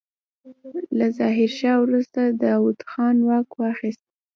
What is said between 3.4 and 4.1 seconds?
واخيست.